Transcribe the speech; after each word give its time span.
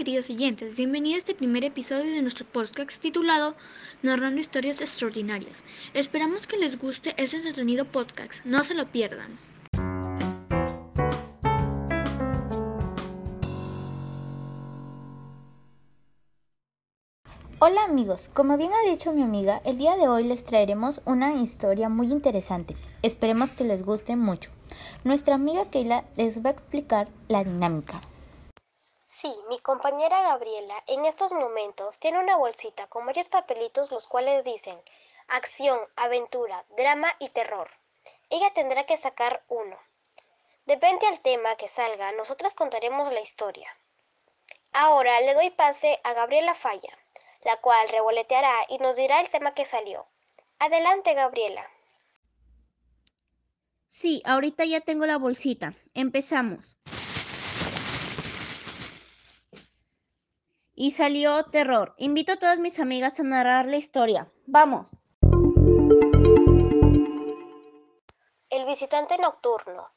queridos 0.00 0.30
oyentes, 0.30 0.76
bienvenidos 0.78 1.16
a 1.16 1.18
este 1.18 1.34
primer 1.34 1.62
episodio 1.62 2.10
de 2.10 2.22
nuestro 2.22 2.46
podcast 2.46 3.02
titulado 3.02 3.54
Narrando 4.00 4.40
historias 4.40 4.80
extraordinarias. 4.80 5.62
Esperamos 5.92 6.46
que 6.46 6.56
les 6.56 6.78
guste 6.78 7.12
este 7.18 7.36
entretenido 7.36 7.84
podcast, 7.84 8.42
no 8.46 8.64
se 8.64 8.72
lo 8.72 8.86
pierdan. 8.86 9.38
Hola 17.58 17.84
amigos, 17.84 18.30
como 18.32 18.56
bien 18.56 18.70
ha 18.72 18.90
dicho 18.90 19.12
mi 19.12 19.22
amiga, 19.22 19.60
el 19.66 19.76
día 19.76 19.98
de 19.98 20.08
hoy 20.08 20.24
les 20.24 20.44
traeremos 20.44 21.02
una 21.04 21.34
historia 21.34 21.90
muy 21.90 22.10
interesante. 22.10 22.74
Esperemos 23.02 23.52
que 23.52 23.64
les 23.64 23.82
guste 23.82 24.16
mucho. 24.16 24.50
Nuestra 25.04 25.34
amiga 25.34 25.66
Keila 25.66 26.06
les 26.16 26.42
va 26.42 26.48
a 26.48 26.52
explicar 26.54 27.08
la 27.28 27.44
dinámica. 27.44 28.00
Sí, 29.12 29.34
mi 29.48 29.58
compañera 29.58 30.22
Gabriela 30.22 30.84
en 30.86 31.04
estos 31.04 31.32
momentos 31.32 31.98
tiene 31.98 32.20
una 32.20 32.36
bolsita 32.36 32.86
con 32.86 33.04
varios 33.06 33.28
papelitos 33.28 33.90
los 33.90 34.06
cuales 34.06 34.44
dicen 34.44 34.80
acción, 35.26 35.80
aventura, 35.96 36.64
drama 36.76 37.08
y 37.18 37.28
terror. 37.30 37.68
Ella 38.30 38.52
tendrá 38.54 38.86
que 38.86 38.96
sacar 38.96 39.42
uno. 39.48 39.76
Depende 40.64 41.08
al 41.08 41.18
tema 41.18 41.56
que 41.56 41.66
salga, 41.66 42.12
nosotras 42.12 42.54
contaremos 42.54 43.12
la 43.12 43.18
historia. 43.18 43.76
Ahora 44.72 45.20
le 45.22 45.34
doy 45.34 45.50
pase 45.50 45.98
a 46.04 46.14
Gabriela 46.14 46.54
Falla, 46.54 46.96
la 47.42 47.56
cual 47.56 47.88
revoloteará 47.88 48.54
y 48.68 48.78
nos 48.78 48.94
dirá 48.94 49.20
el 49.20 49.28
tema 49.28 49.54
que 49.54 49.64
salió. 49.64 50.06
Adelante, 50.60 51.14
Gabriela. 51.14 51.68
Sí, 53.88 54.22
ahorita 54.24 54.64
ya 54.66 54.80
tengo 54.80 55.04
la 55.04 55.18
bolsita. 55.18 55.74
Empezamos. 55.94 56.76
Y 60.80 60.92
salió 60.92 61.44
terror. 61.44 61.92
Invito 61.98 62.32
a 62.32 62.38
todas 62.38 62.58
mis 62.58 62.80
amigas 62.80 63.20
a 63.20 63.22
narrar 63.22 63.66
la 63.66 63.76
historia. 63.76 64.32
¡Vamos! 64.46 64.88
El 68.48 68.64
visitante 68.64 69.18
nocturno. 69.18 69.90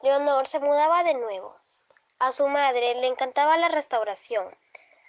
Leonor 0.00 0.46
se 0.46 0.60
mudaba 0.60 1.04
de 1.04 1.12
nuevo. 1.12 1.54
A 2.20 2.32
su 2.32 2.48
madre 2.48 2.94
le 2.94 3.06
encantaba 3.06 3.58
la 3.58 3.68
restauración, 3.68 4.56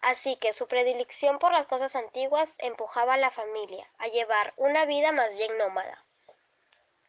así 0.00 0.34
que 0.34 0.52
su 0.52 0.66
predilección 0.66 1.38
por 1.38 1.52
las 1.52 1.66
cosas 1.66 1.94
antiguas 1.94 2.56
empujaba 2.58 3.14
a 3.14 3.18
la 3.18 3.30
familia 3.30 3.88
a 3.98 4.08
llevar 4.08 4.54
una 4.56 4.86
vida 4.86 5.12
más 5.12 5.36
bien 5.36 5.56
nómada. 5.56 6.04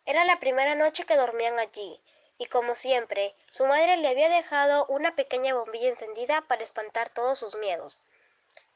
Era 0.05 0.23
la 0.23 0.39
primera 0.39 0.75
noche 0.75 1.07
que 1.07 1.17
dormían 1.17 1.57
allí, 1.57 1.99
y 2.41 2.47
como 2.47 2.73
siempre, 2.73 3.35
su 3.51 3.67
madre 3.67 3.97
le 3.97 4.07
había 4.07 4.27
dejado 4.27 4.87
una 4.87 5.13
pequeña 5.13 5.53
bombilla 5.53 5.89
encendida 5.89 6.41
para 6.41 6.63
espantar 6.63 7.09
todos 7.09 7.37
sus 7.37 7.55
miedos. 7.55 8.03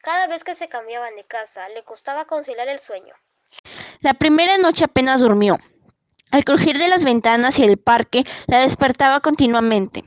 Cada 0.03 0.27
vez 0.27 0.43
que 0.43 0.53
se 0.53 0.69
cambiaban 0.69 1.15
de 1.15 1.23
casa, 1.23 1.67
le 1.69 1.81
costaba 1.81 2.25
conciliar 2.25 2.67
el 2.67 2.77
sueño. 2.77 3.15
La 4.01 4.13
primera 4.13 4.59
noche 4.59 4.85
apenas 4.85 5.19
durmió. 5.19 5.57
Al 6.29 6.43
crujir 6.43 6.77
de 6.77 6.89
las 6.89 7.03
ventanas 7.03 7.57
y 7.57 7.63
el 7.63 7.77
parque 7.77 8.23
la 8.45 8.59
despertaba 8.59 9.21
continuamente. 9.21 10.03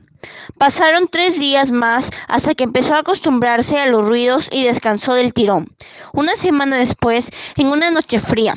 Pasaron 0.57 1.09
tres 1.09 1.37
días 1.37 1.71
más 1.71 2.11
hasta 2.29 2.55
que 2.55 2.63
empezó 2.63 2.93
a 2.95 2.99
acostumbrarse 2.99 3.77
a 3.77 3.87
los 3.87 4.05
ruidos 4.05 4.47
y 4.53 4.63
descansó 4.63 5.15
del 5.15 5.33
tirón. 5.33 5.75
Una 6.13 6.37
semana 6.37 6.77
después, 6.77 7.29
en 7.57 7.67
una 7.67 7.91
noche 7.91 8.19
fría, 8.19 8.55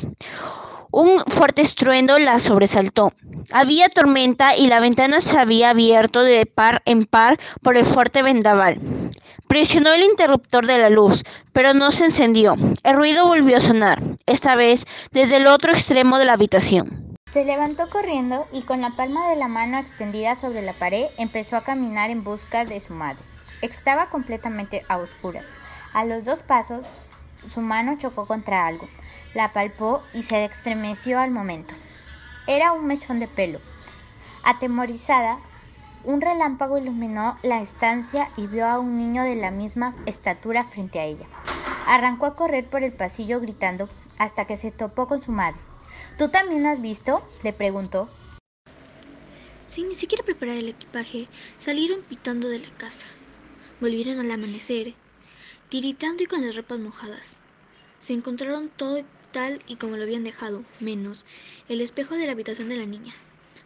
un 0.93 1.23
fuerte 1.25 1.63
estruendo 1.63 2.19
la 2.19 2.37
sobresaltó. 2.37 3.13
Había 3.51 3.89
tormenta 3.89 4.55
y 4.55 4.67
la 4.67 4.79
ventana 4.79 5.21
se 5.21 5.39
había 5.39 5.71
abierto 5.71 6.21
de 6.21 6.45
par 6.45 6.83
en 6.85 7.05
par 7.05 7.39
por 7.63 7.77
el 7.77 7.83
fuerte 7.83 8.21
vendaval. 8.21 8.79
Presionó 9.47 9.91
el 9.91 10.03
interruptor 10.03 10.67
de 10.67 10.77
la 10.77 10.91
luz, 10.91 11.23
pero 11.51 11.73
no 11.73 11.89
se 11.89 12.05
encendió. 12.05 12.55
El 12.83 12.95
ruido 12.95 13.25
volvió 13.25 13.57
a 13.57 13.61
sonar, 13.61 14.03
esta 14.27 14.55
vez 14.55 14.85
desde 15.11 15.37
el 15.37 15.47
otro 15.47 15.71
extremo 15.73 16.19
de 16.19 16.25
la 16.25 16.33
habitación. 16.33 17.17
Se 17.25 17.43
levantó 17.43 17.89
corriendo 17.89 18.47
y 18.53 18.61
con 18.61 18.81
la 18.81 18.91
palma 18.91 19.29
de 19.29 19.35
la 19.35 19.47
mano 19.47 19.79
extendida 19.79 20.35
sobre 20.35 20.61
la 20.61 20.73
pared 20.73 21.07
empezó 21.17 21.55
a 21.55 21.63
caminar 21.63 22.11
en 22.11 22.23
busca 22.23 22.65
de 22.65 22.79
su 22.79 22.93
madre. 22.93 23.23
Estaba 23.63 24.11
completamente 24.11 24.83
a 24.89 24.97
oscuras. 24.97 25.47
A 25.93 26.05
los 26.05 26.23
dos 26.23 26.43
pasos 26.43 26.85
su 27.49 27.61
mano 27.61 27.97
chocó 27.97 28.25
contra 28.25 28.67
algo. 28.67 28.87
La 29.33 29.53
palpó 29.53 30.03
y 30.13 30.23
se 30.23 30.45
estremeció 30.45 31.19
al 31.19 31.31
momento. 31.31 31.73
Era 32.47 32.73
un 32.73 32.85
mechón 32.85 33.19
de 33.19 33.27
pelo. 33.27 33.59
Atemorizada, 34.43 35.39
un 36.03 36.19
relámpago 36.19 36.77
iluminó 36.77 37.37
la 37.43 37.61
estancia 37.61 38.27
y 38.35 38.47
vio 38.47 38.67
a 38.67 38.79
un 38.79 38.97
niño 38.97 39.23
de 39.23 39.37
la 39.37 39.51
misma 39.51 39.95
estatura 40.05 40.65
frente 40.65 40.99
a 40.99 41.05
ella. 41.05 41.25
Arrancó 41.87 42.25
a 42.25 42.35
correr 42.35 42.65
por 42.65 42.83
el 42.83 42.91
pasillo 42.91 43.39
gritando 43.39 43.87
hasta 44.17 44.45
que 44.45 44.57
se 44.57 44.71
topó 44.71 45.07
con 45.07 45.21
su 45.21 45.31
madre. 45.31 45.59
¿Tú 46.17 46.29
también 46.29 46.65
has 46.65 46.81
visto? 46.81 47.25
le 47.43 47.53
preguntó. 47.53 48.09
Sin 49.67 49.87
ni 49.87 49.95
siquiera 49.95 50.23
preparar 50.23 50.57
el 50.57 50.69
equipaje, 50.69 51.27
salieron 51.59 52.01
pitando 52.01 52.49
de 52.49 52.59
la 52.59 52.69
casa. 52.77 53.05
Volvieron 53.79 54.19
al 54.19 54.29
amanecer 54.29 54.93
tiritando 55.73 56.21
y 56.21 56.27
con 56.27 56.45
las 56.45 56.55
ropas 56.55 56.77
mojadas. 56.77 57.35
Se 57.99 58.13
encontraron 58.13 58.69
todo 58.69 59.01
tal 59.31 59.63
y 59.65 59.77
como 59.77 59.97
lo 59.97 60.03
habían 60.03 60.23
dejado, 60.23 60.63
menos 60.79 61.25
el 61.67 61.81
espejo 61.81 62.13
de 62.13 62.27
la 62.27 62.33
habitación 62.33 62.69
de 62.69 62.75
la 62.75 62.85
niña. 62.85 63.15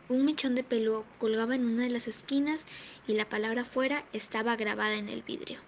Un 0.07 0.23
mechón 0.23 0.55
de 0.55 0.63
pelo 0.63 1.03
colgaba 1.19 1.55
en 1.55 1.65
una 1.65 1.83
de 1.83 1.89
las 1.89 2.07
esquinas 2.07 2.63
y 3.09 3.15
la 3.15 3.27
palabra 3.27 3.65
fuera 3.65 4.05
estaba 4.13 4.55
grabada 4.55 4.93
en 4.93 5.09
el 5.09 5.21
vidrio. 5.21 5.59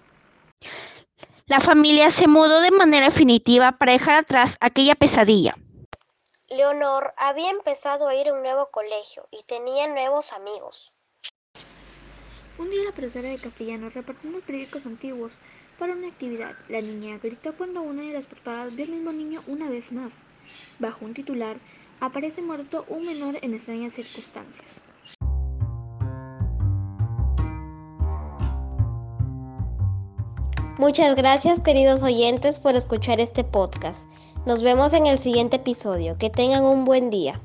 La 1.47 1.59
familia 1.59 2.09
se 2.09 2.29
mudó 2.29 2.61
de 2.61 2.71
manera 2.71 3.07
definitiva 3.07 3.73
para 3.73 3.91
dejar 3.91 4.15
atrás 4.15 4.55
aquella 4.61 4.95
pesadilla. 4.95 5.57
Leonor 6.47 7.13
había 7.17 7.49
empezado 7.49 8.07
a 8.07 8.15
ir 8.15 8.29
a 8.29 8.33
un 8.33 8.43
nuevo 8.43 8.69
colegio 8.71 9.27
y 9.29 9.43
tenía 9.43 9.89
nuevos 9.89 10.31
amigos. 10.31 10.93
Un 12.57 12.69
día 12.69 12.85
la 12.85 12.93
profesora 12.93 13.27
de 13.27 13.39
castellano 13.39 13.89
repartió 13.89 14.29
unos 14.29 14.43
periódicos 14.43 14.85
antiguos 14.85 15.33
para 15.79 15.93
una 15.93 16.09
actividad. 16.09 16.55
La 16.67 16.81
niña 16.81 17.17
gritó 17.23 17.55
cuando 17.55 17.81
una 17.81 18.03
de 18.03 18.13
las 18.13 18.25
portadas 18.25 18.75
vio 18.75 18.85
al 18.85 18.91
mismo 18.91 19.11
niño 19.13 19.41
una 19.47 19.69
vez 19.69 19.91
más. 19.93 20.13
Bajo 20.77 21.05
un 21.05 21.13
titular, 21.13 21.57
aparece 22.01 22.41
muerto 22.41 22.85
un 22.89 23.05
menor 23.05 23.39
en 23.41 23.53
extrañas 23.53 23.93
circunstancias. 23.93 24.81
Muchas 30.77 31.15
gracias 31.15 31.59
queridos 31.59 32.03
oyentes 32.03 32.59
por 32.59 32.75
escuchar 32.75 33.19
este 33.19 33.43
podcast. 33.43 34.07
Nos 34.45 34.63
vemos 34.63 34.93
en 34.93 35.07
el 35.07 35.17
siguiente 35.17 35.57
episodio. 35.57 36.17
Que 36.17 36.29
tengan 36.29 36.63
un 36.63 36.85
buen 36.85 37.09
día. 37.09 37.41